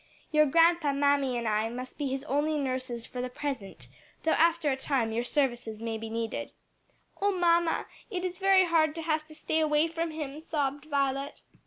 Your 0.31 0.47
grandpa, 0.47 0.93
mammy 0.93 1.37
and 1.37 1.47
I 1.47 1.69
must 1.69 1.99
be 1.99 2.07
his 2.07 2.23
only 2.23 2.57
nurses 2.57 3.05
for 3.05 3.21
the 3.21 3.29
present; 3.29 3.87
though 4.23 4.31
after 4.31 4.71
a 4.71 4.75
time 4.75 5.11
your 5.11 5.23
services 5.23 5.79
may 5.79 5.99
be 5.99 6.09
needed." 6.09 6.49
"O 7.21 7.31
mamma, 7.31 7.85
it 8.09 8.25
is 8.25 8.39
very 8.39 8.65
hard 8.65 8.95
to 8.95 9.03
have 9.03 9.23
to 9.25 9.35
stay 9.35 9.59
away 9.59 9.87
from 9.87 10.09
him," 10.09 10.39
sobbed 10.41 10.85
Violet. 10.85 11.43